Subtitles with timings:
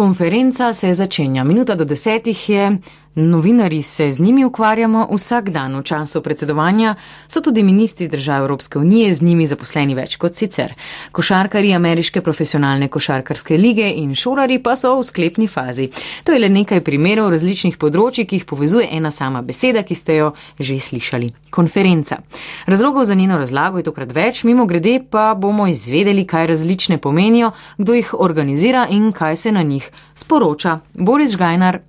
[0.00, 1.44] Konferenca se začenja.
[1.44, 2.78] Minuta do desetih je.
[3.14, 6.94] Novinari se z njimi ukvarjamo vsak dan v času predsedovanja,
[7.26, 10.74] so tudi ministri držav Evropske unije z njimi zaposleni več kot sicer.
[11.12, 15.88] Košarkari Ameriške profesionalne košarkarske lige in šolari pa so v sklepni fazi.
[16.24, 20.14] To je le nekaj primerov različnih področji, ki jih povezuje ena sama beseda, ki ste
[20.14, 22.22] jo že slišali- konferenca.
[22.66, 27.50] Razlogov za njeno razlago je tokrat več, mimo grede pa bomo izvedeli, kaj različne pomenijo,
[27.78, 30.78] kdo jih organizira in kaj se na njih sporoča.
[30.94, 31.80] Boris Žgajnar,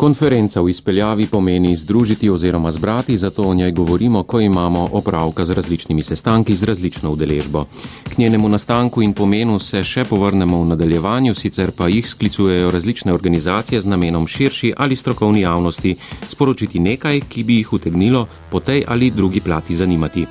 [0.00, 5.50] Konferenca v izpeljavi pomeni združiti oziroma zbrati, zato o njej govorimo, ko imamo opravka z
[5.50, 7.64] različnimi sestanki z različno udeležbo.
[8.08, 13.12] K njenemu nastanku in pomenu se še povrnemo v nadaljevanju, sicer pa jih sklicujejo različne
[13.12, 15.96] organizacije z namenom širši ali strokovni javnosti
[16.28, 20.26] sporočiti nekaj, ki bi jih utegnilo po tej ali drugi plati zanimati.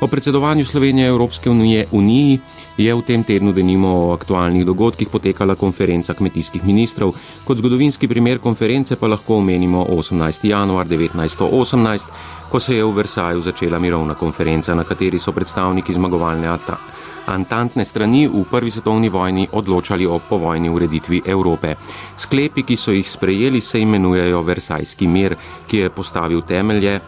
[0.00, 2.38] O predsedovanju Slovenije Evropske unije
[2.76, 7.12] je v tem tednu denimo o aktualnih dogodkih potekala konferenca kmetijskih ministrov.
[7.44, 10.48] Kot zgodovinski primer konference pa lahko omenimo 18.
[10.48, 12.06] januar 1918,
[12.48, 16.78] ko se je v Versaju začela mirovna konferenca, na kateri so predstavniki zmagovalne ata.
[17.26, 21.76] Antantne strani v prvi svetovni vojni odločali o povojni ureditvi Evrope.
[22.16, 25.36] Sklepi, ki so jih sprejeli, se imenujejo Versajski mir,
[25.68, 27.00] ki je postavil temelje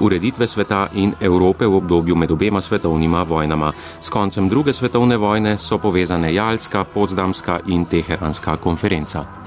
[0.00, 3.72] ureditve sveta in Evrope v obdobju med obema svetovnima vojnama.
[4.00, 9.43] S koncem druge svetovne vojne so povezane Jalska, Potsdamska in Teheranska konferenca.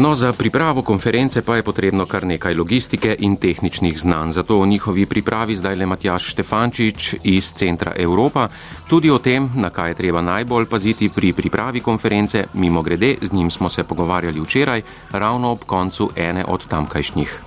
[0.00, 4.30] No, za pripravo konference pa je potrebno kar nekaj logistike in tehničnih znanj.
[4.32, 8.48] Zato o njihovi pripravi zdaj le Matjaš Štefančič iz Centra Evropa.
[8.88, 13.32] Tudi o tem, na kaj je treba najbolj paziti pri pripravi konference, mimo grede, z
[13.32, 17.40] njim smo se pogovarjali včeraj, ravno ob koncu ene od tamkajšnjih.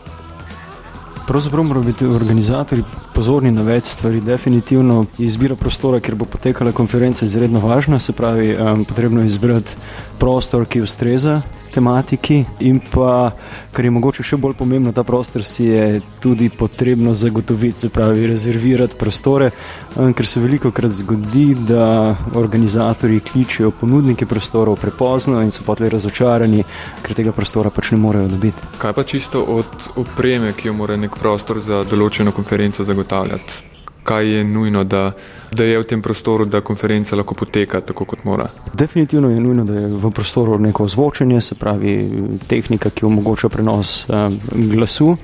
[1.28, 4.22] Pravzaprav morajo biti organizatori pozorni na več stvari.
[4.22, 8.00] Definitivno izbira prostora, kjer bo potekala konferenca, izredno važna.
[8.00, 9.74] Se pravi, um, potrebno je izbrati
[10.20, 11.42] prostor, ki ustreza
[11.74, 13.32] tematiki, in pa,
[13.74, 18.28] kar je mogoče še bolj pomembno, ta prostor si je tudi potrebno zagotoviti, se pravi,
[18.30, 19.50] rezervirati prostore,
[19.96, 25.90] um, ker se veliko krat zgodi, da organizatori kličijo ponudnike prostorov prepozno in so potem
[25.90, 26.64] razočarani,
[27.02, 28.72] ker tega prostora pač ne morejo dobiti.
[28.78, 33.73] Kaj pa čisto od opreme, ki jo mora nek prostor za določeno konferenco zagotavljati?
[34.04, 35.12] Kaj je nujno, da,
[35.52, 38.48] da je v tem prostoru, da konferenca lahko poteka tako, kot mora.
[38.74, 42.12] Definitivno je nujno, da je v prostoru neko ozvočenje, se pravi
[42.48, 45.16] tehnika, ki omogoča prenos um, glasu.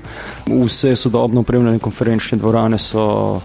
[0.46, 3.02] Vse sodobno opremljene konferenčne dvorane so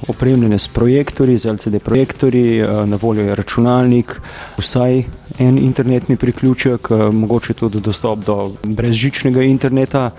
[0.08, 4.22] opremljene s projektorji, z LCD projektorji, uh, na voljo je računalnik,
[4.58, 5.04] vsaj
[5.40, 10.12] en internetni priključek, uh, mogoče tudi dostop do brezžičnega interneta.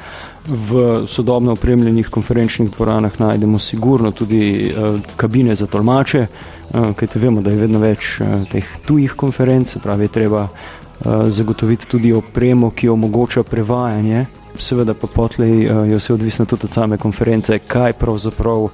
[0.49, 7.43] V sodobno opremljenih konferenčnih dvoranah najdemo sigurno tudi uh, kabine za tolmače, uh, kajte vemo,
[7.43, 12.89] da je vedno več uh, teh tujih konferenc, pravi, treba uh, zagotoviti tudi opremo, ki
[12.89, 14.27] omogoča prevajanje.
[14.59, 18.69] Seveda pa potlej uh, je vse odvisno tudi od same konference, kaj pravzaprav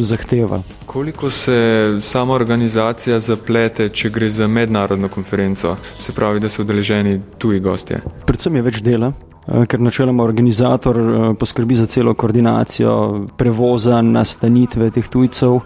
[0.00, 0.60] zahteva.
[0.86, 7.20] Koliko se sama organizacija zaplete, če gre za mednarodno konferenco, se pravi, da so udeleženi
[7.38, 8.02] tuji gostje?
[8.26, 14.90] Predvsem je več dela, Eh, ker načeloma organizator eh, poskrbi za celo koordinacijo prevoza, nastanitve
[14.90, 15.60] teh tujcev.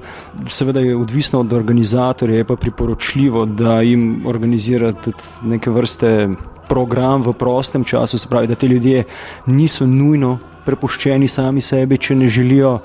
[0.48, 6.28] Seveda je odvisno od organizatorja, je pa priporočljivo, da jim organizira tudi neke vrste
[6.68, 9.04] program v prostem času, se pravi, da te ljudje
[9.46, 12.78] niso nujno prepuščeni sami sebi, če ne želijo.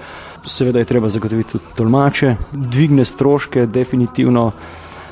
[0.48, 4.52] Seveda je treba zagotoviti tudi tolmače, dvigne stroške, definitivno,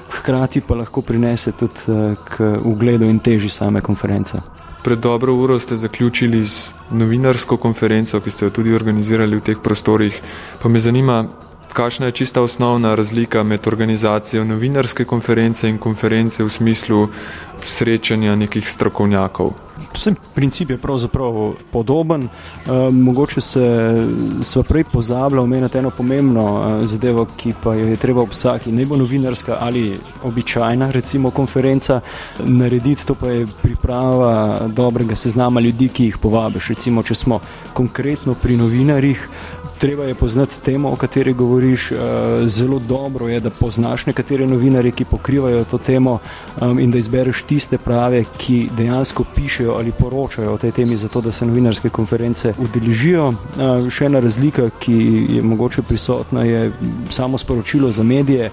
[0.10, 4.55] hkrati pa lahko prinese tudi eh, k ugledu in teži same konference.
[4.86, 9.58] Pred dobro uro ste zaključili z novinarsko konferenco, ki ste jo tudi organizirali v teh
[9.58, 10.20] prostorih.
[10.62, 11.24] Pa me zanima,
[11.76, 17.08] kakšna je čista osnovna razlika med organizacijo novinarske konference in konference v smislu
[17.64, 19.52] srečanja nekih strokovnjakov.
[19.94, 22.24] Vsem princip je pravzaprav podoben.
[22.24, 22.30] E,
[22.92, 23.66] mogoče se
[24.42, 28.72] sva prej pozabila omeniti eno pomembno e, zadevo, ki pa jo je treba ob vsaki,
[28.72, 32.00] ne bo novinarska ali običajna, recimo konferenca,
[32.40, 33.06] narediti.
[33.06, 36.70] To pa je priprava dobrega seznama ljudi, ki jih povabiš.
[36.70, 37.40] Recimo, če smo
[37.74, 39.28] konkretno pri novinarjih,
[39.78, 41.92] treba je poznati temo, o kateri govoriš.
[41.92, 41.98] Uh,
[42.46, 46.20] zelo dobro je, da poznaš nekatere novinarje, ki pokrivajo to temo
[46.80, 51.32] in da izbereš tiste prave, ki dejansko pišejo ali poročajo o tej temi, zato da
[51.32, 53.28] se novinarske konference udeležijo.
[53.28, 54.98] Uh, še ena razlika, ki
[55.30, 56.72] je mogoče prisotna, je
[57.10, 58.52] samo sporočilo za medije.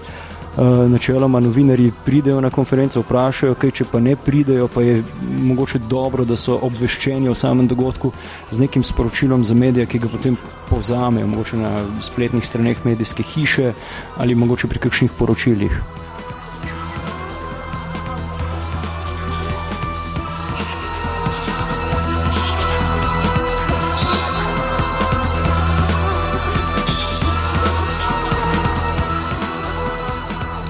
[0.89, 5.03] Načeloma novinari pridejo na konferenco, vprašajo, kaj če pa ne pridejo, pa je
[5.41, 8.11] mogoče dobro, da so obveščeni o samem dogodku
[8.51, 10.37] z nekim sporočilom za medije, ki ga potem
[10.69, 13.73] povzamejo, mogoče na spletnih straneh medijske hiše
[14.17, 16.02] ali mogoče pri kakšnih poročilih.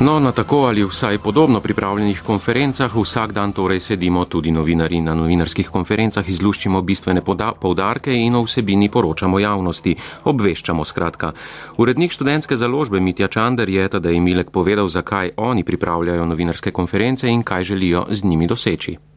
[0.03, 5.13] No, na tako ali vsaj podobno pripravljenih konferencah vsak dan torej sedimo tudi novinari na
[5.15, 7.21] novinarskih konferencah, izluščimo bistvene
[7.61, 11.31] poudarke in o vsebini poročamo javnosti, obveščamo skratka.
[11.77, 17.43] Urednik študentske založbe Mitja Čander je tedaj Milek povedal, zakaj oni pripravljajo novinarske konference in
[17.43, 19.12] kaj želijo z njimi doseči.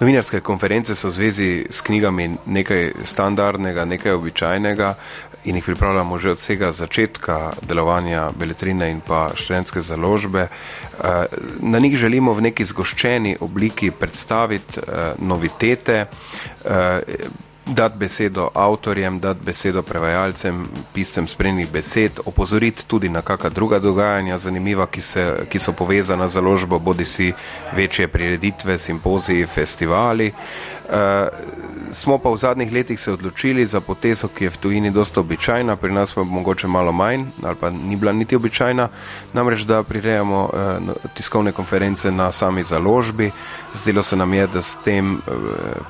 [0.00, 4.94] Novinarske konference so v zvezi s knjigami nekaj standardnega, nekaj običajnega
[5.44, 10.48] in jih pripravljamo že od vsega začetka delovanja beletrine in pa študentske založbe.
[10.48, 11.26] Eh,
[11.60, 16.06] na njih želimo v neki zgoščeni obliki predstaviti eh, novitete,
[16.64, 17.00] eh,
[17.66, 24.38] dati besedo avtorjem, dati besedo prevajalcem, piscem spremnih besed, opozoriti tudi na kakšna druga dogajanja
[24.38, 27.32] zanimiva, ki, se, ki so povezana z založbo, bodi si
[27.76, 30.32] večje prireditve, simpoziji, festivali.
[30.88, 31.61] Uh,
[31.92, 35.76] smo pa v zadnjih letih se odločili za potezo, ki je v tujini dosta običajna,
[35.76, 38.88] pri nas pa mogoče malo manj, ali pa ni bila niti običajna,
[39.32, 43.30] namreč da prirejamo eh, tiskovne konference na sami založbi.
[43.74, 45.30] Zdelo se nam je, da s tem eh,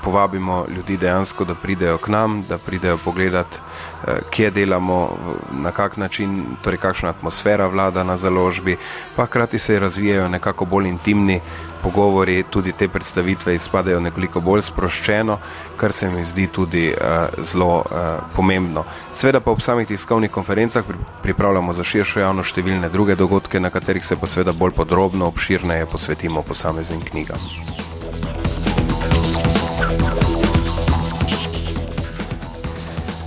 [0.04, 5.16] povabimo ljudi dejansko, da pridejo k nam, da pridejo pogledat, eh, kje delamo,
[5.52, 8.76] na kak način, torej kakšna atmosfera vlada na založbi,
[9.16, 11.40] pa hkrati se razvijajo nekako bolj intimni
[11.82, 15.38] pogovori, tudi te predstavitve izpadajo nekoliko bolj sproščeno,
[15.76, 18.00] kar se mi zdi tudi uh, zelo uh,
[18.36, 18.84] pomembno.
[19.14, 20.84] Sveda pa ob samih tiskovnih konferencah
[21.22, 25.90] pripravljamo za širšo javnost številne druge dogodke, na katerih se pa seveda bolj podrobno, obširneje
[25.90, 27.91] posvetimo posameznim knjigam.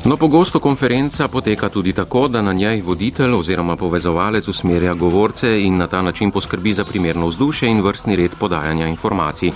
[0.05, 5.77] No, pogosto konferenca poteka tudi tako, da na njej voditelj oziroma povezovalec usmerja govorce in
[5.77, 9.51] na ta način poskrbi za primerno vzdušje in vrstni red podajanja informacij.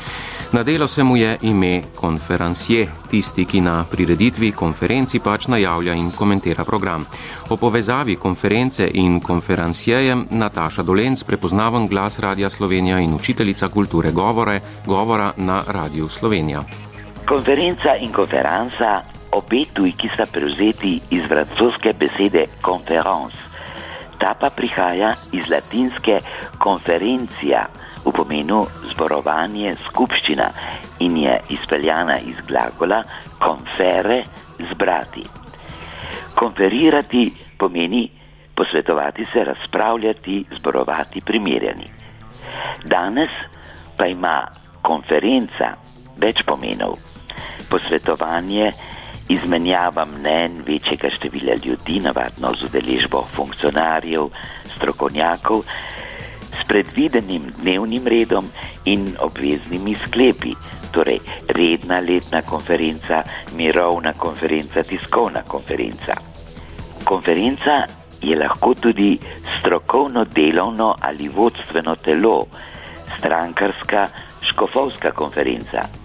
[0.52, 6.12] Na delo se mu je ime konferencije, tisti, ki na prireditvi konferenci pač najavlja in
[6.12, 7.06] komentira program.
[7.50, 14.60] O povezavi konference in konferencijejem Nataša Dolenc, prepoznaven glas Radia Slovenija in učiteljica kulture govore,
[14.86, 16.64] govora na Radiju Slovenija.
[17.26, 23.38] Konferenca in konferenca obe tujki sta prevzeti iz francoske besede conference.
[24.20, 26.20] Ta pa prihaja iz latinske
[26.58, 27.66] konferencija
[28.06, 30.50] v pomenu zborovanje, skupščina
[31.00, 33.04] in je izpeljana iz glagola
[33.40, 34.24] confere
[34.72, 35.24] zbrati.
[36.36, 38.10] Konferirati pomeni
[38.56, 41.88] posvetovati se, razpravljati, zborovati, primerjani.
[42.86, 43.32] Danes
[43.98, 44.48] pa ima
[44.82, 45.74] konferenca
[46.20, 46.98] več pomenov.
[47.70, 48.72] Posvetovanje
[49.30, 54.30] izmenjava mnen večjega števila ljudi, navadno z udeležbo funkcionarjev,
[54.76, 55.64] strokovnjakov,
[56.50, 58.50] s predvidenim dnevnim redom
[58.86, 60.54] in obveznimi sklepi,
[60.92, 63.24] torej redna letna konferenca,
[63.56, 66.14] mirovna konferenca, tiskovna konferenca.
[67.04, 67.86] Konferenca
[68.22, 69.18] je lahko tudi
[69.60, 72.46] strokovno delovno ali vodstveno telo,
[73.18, 74.08] strankarska
[74.42, 75.99] škofovska konferenca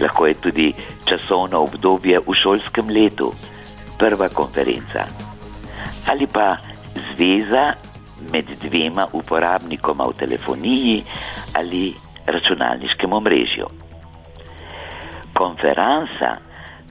[0.00, 0.68] lahko je tudi
[1.04, 3.32] časovno obdobje v šolskem letu,
[3.98, 5.28] prva konferenca
[6.08, 6.56] ali pa
[6.94, 7.72] zveza
[8.32, 11.02] med dvema uporabnikoma v telefoniji
[11.54, 11.94] ali
[12.26, 13.66] računalniškem omrežju.
[15.34, 16.36] Konferenca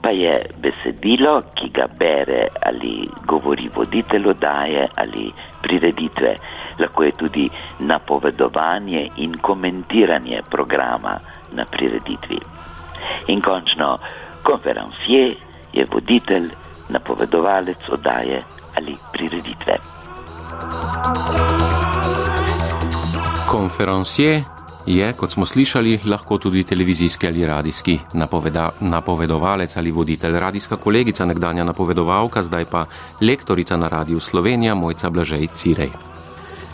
[0.01, 6.35] pa je besedilo, ki ga bere ali govori voditelj oddaje ali prireditve,
[6.79, 7.49] lahko je tudi
[7.79, 11.19] napovedovanje in komentiranje programa
[11.51, 12.39] na prireditvi.
[13.27, 13.97] In končno,
[14.43, 15.35] konferencije
[15.73, 16.49] je voditelj,
[16.89, 18.41] napovedovalec oddaje
[18.77, 19.73] ali prireditve.
[23.47, 24.43] Konferencije
[24.85, 30.39] je, kot smo slišali, lahko tudi televizijski ali radijski napoveda, napovedovalec ali voditelj.
[30.39, 32.85] Radijska kolegica, nekdanja napovedovalka, zdaj pa
[33.21, 35.89] lektorica na Radiju Slovenija, Mojca Blažej Cirej.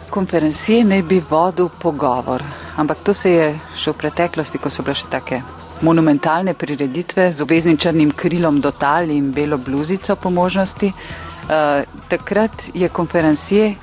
[0.10, 2.44] Konferencije naj bi vodil pogovor,
[2.78, 5.42] ampak to se je še v preteklosti, ko so bile še take
[5.84, 10.88] monumentalne prireditve z obveznim črnim krilom do tal in belo bluzico po možnosti.
[10.88, 13.76] Uh, takrat je konferencije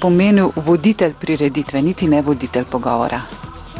[0.00, 3.20] pomenil voditelj prireditve, niti ne voditelj pogovora.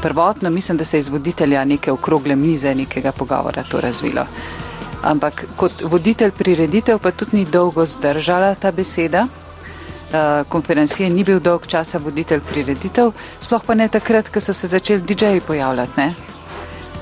[0.02, 4.26] Prvotno mislim, da se je iz voditelja neke okrogle mize, nekega pogovora to razvilo.
[5.02, 9.26] Ampak kot voditelj prireditev pa tudi ni dolgo zdržala ta beseda.
[10.49, 15.02] konferencije ni bil dolg časa voditelj prireditev, sploh pa ne takrat, ko so se začeli
[15.02, 15.92] DJ-ji pojavljati.
[15.97, 16.33] Ne?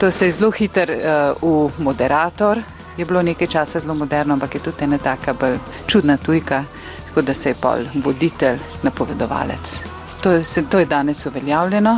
[0.03, 2.59] To se je zelo hiter uh, v moderator,
[2.97, 6.65] je bilo nekaj časa zelo moderno, ampak je tudi ena taka bolj čudna tujka,
[7.07, 9.77] tako da se je pol voditelj, napovedovalec.
[10.23, 11.93] To je, to je danes uveljavljeno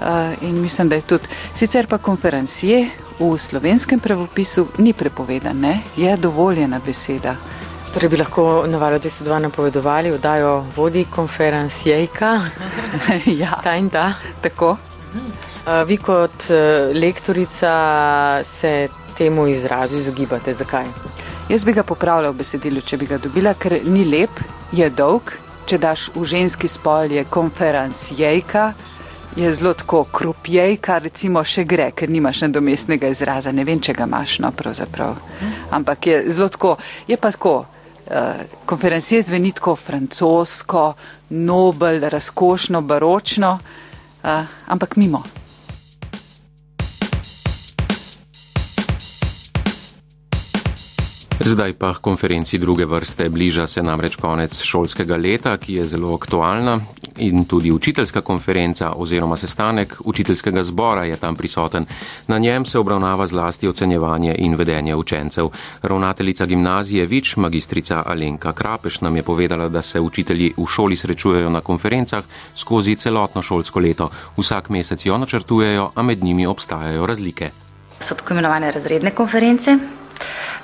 [0.00, 5.80] uh, in mislim, da je tudi sicer pa konferencije v slovenskem pravopisu ni prepovedan, ne?
[5.96, 7.36] je dovoljena beseda.
[7.92, 12.40] Torej bi lahko na valu 202 napovedovali, vdajo vodi konferencijejka.
[13.42, 14.12] ja, ta in ta.
[14.40, 14.70] Tako.
[15.14, 15.49] Uh,
[15.86, 16.56] vi kot uh,
[16.96, 17.72] lektorica
[18.44, 20.54] se temu izrazu izogibate.
[20.54, 20.86] Zakaj?
[21.48, 24.40] Jaz bi ga popravila v besedilu, če bi ga dobila, ker ni lep,
[24.72, 25.32] je dolg.
[25.70, 28.72] Če daš v ženski spol, je konferencijejka,
[29.36, 33.52] je zelo tako krupjej, kar recimo še gre, ker nimaš nadomestnega izraza.
[33.54, 35.20] Ne vem, če ga imaš, no, pravzaprav.
[35.70, 37.58] Ampak je zelo tako, je pa tako.
[38.10, 40.86] Uh, konferencije zveni tako francosko,
[41.30, 43.52] nobel, razkošno, baročno,
[44.66, 45.22] ampak mimo.
[51.40, 53.28] Zdaj pa konferenci druge vrste.
[53.28, 56.74] Bliža se namreč konec šolskega leta, ki je zelo aktualna
[57.16, 61.86] in tudi učiteljska konferenca oziroma sestanek učiteljskega zbora je tam prisoten.
[62.28, 65.48] Na njem se obravnava zlasti ocenjevanje in vedenje učencev.
[65.82, 71.50] Ravnateljica gimnazije Vič, magistrica Alenka Krapeš, nam je povedala, da se učitelji v šoli srečujejo
[71.50, 72.24] na konferencah
[72.56, 74.10] skozi celotno šolsko leto.
[74.36, 77.50] Vsak mesec jo načrtujejo, a med njimi obstajajo razlike.
[78.00, 79.78] So tako imenovane razredne konference,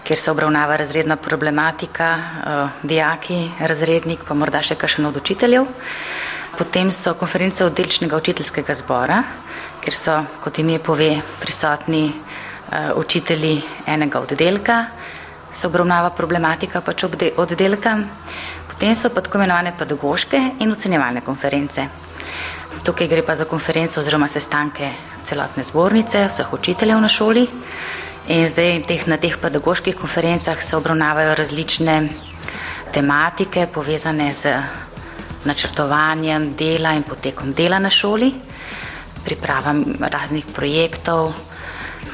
[0.06, 5.66] kjer se obravnava razredna problematika, uh, dijaki, razrednik, pa morda še kakšen od učiteljev.
[6.58, 9.22] Potem so konference oddelčnega učiteljskega zbora,
[9.82, 11.10] kjer so, kot ime pove,
[11.40, 14.84] prisotni uh, učitelji enega oddelka,
[15.52, 17.98] se obravnava problematika pač oddelka.
[18.68, 21.88] Potem so pa tako imenovane pedagoške in ocenjevalne konference.
[22.84, 24.90] Tukaj gre pa za konferenco oziroma sestanke
[25.24, 27.48] celotne zbornice, vseh učiteljev na šoli.
[28.26, 32.08] In zdaj teh, na teh pedagoških konferencah se obravnavajo različne
[32.90, 34.50] tematike povezane z
[35.44, 38.32] načrtovanjem dela in potekom dela na šoli,
[39.24, 41.32] pripravam raznih projektov,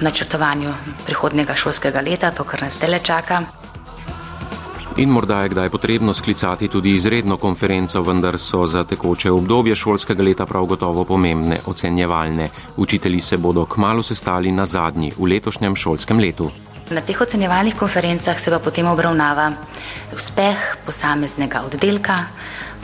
[0.01, 0.75] načrtovanju
[1.07, 3.43] prihodnega šolskega leta, to, kar nas zdaj le čaka.
[4.97, 10.23] In morda je kdaj potrebno sklicati tudi izredno konferenco, vendar so za tekoče obdobje šolskega
[10.23, 12.49] leta prav gotovo pomembne ocenjevalne.
[12.77, 16.51] Učitelji se bodo kmalo sestali na zadnji v letošnjem šolskem letu.
[16.91, 19.53] Na teh ocenjevalnih konferencah se pa potem obravnava
[20.15, 22.19] uspeh posameznega oddelka,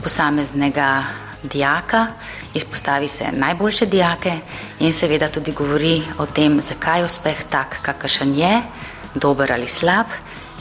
[0.03, 1.03] posameznega
[1.43, 2.07] dijaka,
[2.53, 4.33] izpostavi se najboljše dijake
[4.79, 8.61] in seveda tudi govori o tem, zakaj je uspeh tak, kakršen je,
[9.15, 10.05] dober ali slab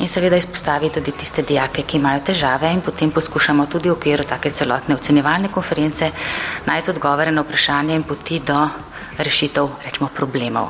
[0.00, 4.24] in seveda izpostavi tudi tiste dijake, ki imajo težave in potem poskušamo tudi v okviru
[4.24, 6.10] take celotne ocenjevalne konference
[6.66, 8.68] najti odgovore na vprašanje in poti do
[9.18, 10.68] rešitev, rečemo, problemov.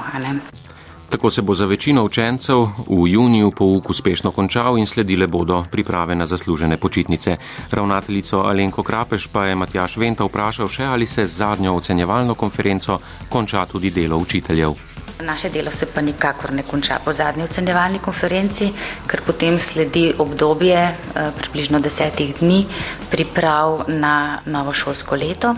[1.08, 6.14] Tako se bo za večino učencev v juniju pouk uspešno končal in sledile bodo priprave
[6.14, 7.36] na zaslužene počitnice.
[7.70, 12.98] Ravnateljico Alenko Krapeš pa je Matjaš Venta vprašal še, ali se z zadnjo ocenjevalno konferenco
[13.28, 14.74] konča tudi delo učiteljev.
[15.20, 18.70] Naše delo se pa nikakor ne konča po zadnji ocenjevalni konferenci,
[19.06, 22.66] ker potem sledi obdobje eh, približno desetih dni
[23.10, 25.54] priprav na novo šolsko leto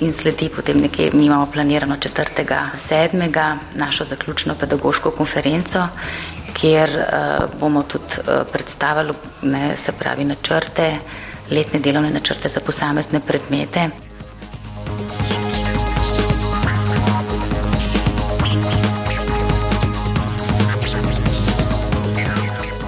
[0.00, 3.56] in sledi potem nekje, mi imamo planirano 4.7.
[3.74, 5.86] našo zaključno pedagoško konferenco,
[6.54, 10.98] kjer uh, bomo tudi uh, predstavili ne, se pravi načrte,
[11.50, 14.03] letne delovne načrte za posamezne predmete.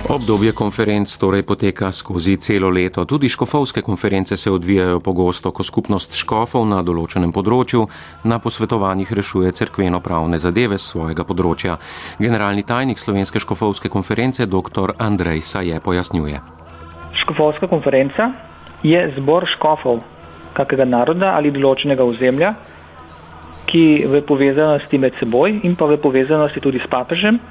[0.06, 3.02] Obdobje konferenc torej poteka skozi celo leto.
[3.04, 7.82] Tudi škofovske konference se odvijajo pogosto, ko skupnost škofov na določenem področju
[8.22, 11.74] na posvetovanjih rešuje cerkveno-pravne zadeve z svojega področja.
[12.22, 14.94] Generalni tajnik Slovenske škofovske konference dr.
[14.94, 16.38] Andrej Saje pojasnjuje.
[17.26, 18.30] Škofovska konferenca
[18.86, 20.04] je zbor škofov
[20.54, 22.54] kakega naroda ali določenega ozemlja,
[23.66, 27.42] ki v povezanosti med seboj in pa v povezanosti tudi s papežem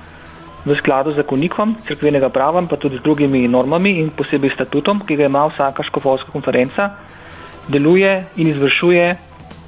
[0.65, 5.15] v skladu z zakonikom crkvenega prava, pa tudi z drugimi normami in posebej statutom, ki
[5.15, 6.89] ga ima vsaka škofovska konferenca,
[7.69, 9.05] deluje in izvršuje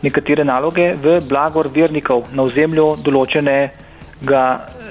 [0.01, 4.43] nekatere naloge v blagor vernikov na ozemlju določenega,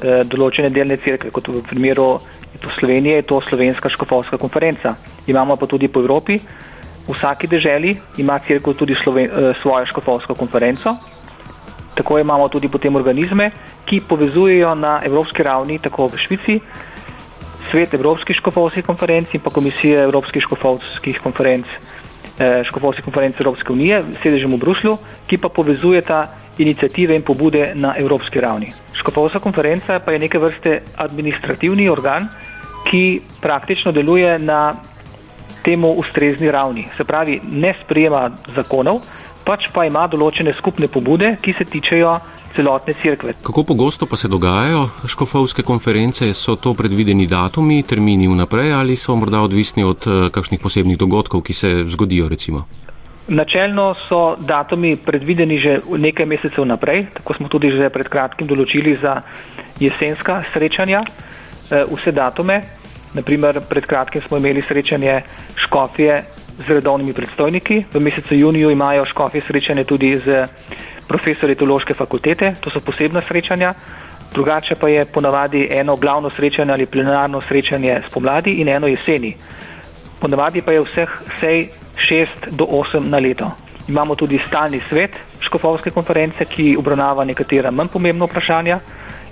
[0.03, 2.21] eh, določene delne crkve, kot v primeru
[2.79, 4.97] Slovenije je to slovenska škofovska konferenca.
[5.27, 6.41] Imamo pa tudi po Evropi,
[7.07, 10.97] v vsaki deželi ima crkva tudi Sloven, eh, svojo škofovsko konferenco.
[11.97, 13.51] Tako imamo tudi potem organizme,
[13.89, 16.61] ki povezujejo na evropski ravni, tako v Švici,
[17.71, 21.65] svet Evropskih škofovskih konferenc in pa komisije Evropskih škofovskih konferenc
[22.39, 26.27] eh, škofovske konference Evropske unije, sedežem v Bruslju, ki pa povezuje ta
[26.59, 28.73] inicijative in pobude na evropski ravni.
[28.93, 32.29] Škofovska konferenca pa je neke vrste administrativni organ,
[32.87, 34.75] ki praktično deluje na
[35.65, 36.89] temu ustrezni ravni.
[36.97, 39.01] Se pravi, ne sprejema zakonov,
[39.47, 42.17] pač pa ima določene skupne pobude, ki se tičejo
[42.57, 43.37] celotne crkve.
[43.47, 46.33] Kako pogosto pa se dogajajo škofovske konference?
[46.35, 51.45] So to predvideni datumi, termini vnaprej ali so morda odvisni od uh, kakšnih posebnih dogodkov,
[51.47, 52.65] ki se zgodijo recimo?
[53.29, 58.95] Načelno so datumi predvideni že nekaj mesecev naprej, tako smo tudi že pred kratkim določili
[59.03, 59.19] za
[59.83, 62.63] jesenska srečanja, eh, vse datume.
[63.19, 65.23] Naprimer, pred kratkim smo imeli srečanje
[65.57, 66.23] škofije
[66.59, 70.47] z redovnimi predstojniki, v mesecu juniju imajo škofije srečanje tudi z
[71.09, 73.75] profesori teološke fakultete, to so posebna srečanja,
[74.35, 79.37] drugače pa je ponavadi eno glavno srečanje ali plenarno srečanje spomladi in eno jeseni.
[80.21, 81.11] Ponavadi pa je vseh
[81.41, 81.69] sej
[82.11, 83.51] 6 do 8 na leto.
[83.89, 85.11] Imamo tudi stalni svet
[85.41, 88.81] škofovske konference, ki obravnava nekatera manj pomembna vprašanja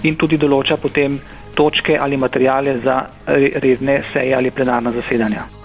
[0.03, 1.19] in tudi določa potem
[1.55, 3.03] točke ali materijale za
[3.67, 5.64] redne seje ali plenarna zasedanja.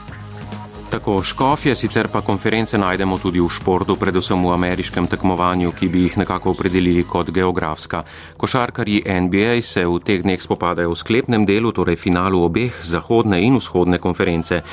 [0.89, 6.01] Tako škofje, sicer pa konference najdemo tudi v športu, predvsem v ameriškem tekmovanju, ki bi
[6.07, 8.01] jih nekako opredelili kot geografska.
[8.37, 13.61] Košarkarji NBA se v teh dneh spopadajo v sklepnem delu, torej finalu obeh zahodne in
[13.61, 14.63] vzhodne konference.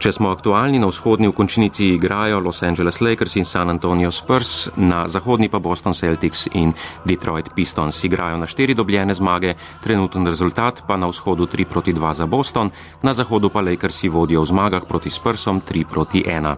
[0.00, 4.72] Če smo aktualni na vzhodni v končnici igrajo Los Angeles Lakers in San Antonio Spurs,
[4.80, 6.72] na zahodni pa Boston Celtics in
[7.04, 9.52] Detroit Pistons igrajo na štiri dobljene zmage,
[9.84, 12.72] trenuten rezultat pa na vzhodu 3 proti 2 za Boston,
[13.02, 16.54] na zahodu pa Lakersi vodijo v zmagah proti Spursom 3 proti 1.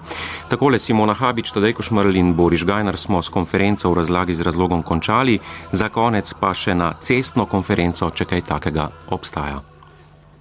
[0.49, 4.83] Takole Simona Habič, Tadej Košmrl in Boriš Gajnar smo s konferenco v razlagi z razlogom
[4.83, 5.39] končali,
[5.73, 9.72] za konec pa še na cestno konferenco, če kaj takega obstaja.